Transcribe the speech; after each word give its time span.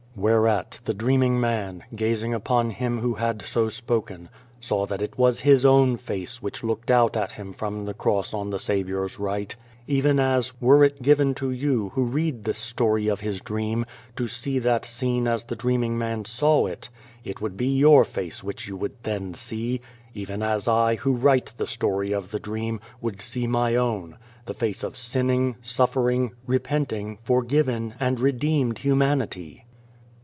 Whereat 0.13 0.81
the 0.83 0.93
dreaming 0.93 1.39
man, 1.39 1.85
gazing 1.95 2.33
upon 2.33 2.71
him 2.71 2.99
who 2.99 3.13
had 3.13 3.41
so 3.43 3.69
spoken, 3.69 4.27
saw 4.59 4.85
that 4.87 5.01
it 5.01 5.17
was 5.17 5.39
his 5.39 5.65
own 5.65 5.95
face 5.95 6.41
which 6.43 6.65
looked 6.65 6.91
out 6.91 7.15
at 7.15 7.31
him 7.31 7.53
from 7.53 7.85
the 7.85 7.93
cross 7.93 8.33
on 8.33 8.49
the 8.49 8.59
Saviour's 8.59 9.17
right; 9.17 9.55
even 9.87 10.19
as, 10.19 10.51
were 10.61 10.83
it 10.83 11.01
given 11.01 11.33
to 11.35 11.49
you, 11.49 11.89
who 11.95 12.03
read 12.03 12.43
this 12.43 12.57
story 12.57 13.07
of 13.07 13.21
his 13.21 13.39
dream, 13.39 13.85
to 14.17 14.27
see 14.27 14.59
that 14.59 14.83
scene 14.83 15.29
as 15.29 15.45
the 15.45 15.55
dreaming 15.55 15.97
man 15.97 16.25
saw 16.25 16.65
it 16.67 16.89
it 17.23 17.39
would 17.39 17.55
be 17.55 17.69
your 17.69 18.03
face 18.03 18.43
which 18.43 18.67
you 18.67 18.75
would 18.75 19.01
then 19.03 19.33
see, 19.33 19.79
even 20.13 20.43
as 20.43 20.67
I, 20.67 20.95
who 20.97 21.13
write 21.15 21.53
the 21.55 21.65
story 21.65 22.11
of 22.11 22.31
the 22.31 22.39
dream, 22.39 22.81
would 22.99 23.21
see 23.21 23.47
my 23.47 23.75
own, 23.77 24.17
the 24.45 24.53
face 24.53 24.83
of 24.83 24.97
sinning, 24.97 25.55
suffering, 25.61 26.33
repenting, 26.45 27.17
forgiven, 27.23 27.93
and 27.97 28.19
redeemed 28.19 28.79
humanity. 28.79 29.63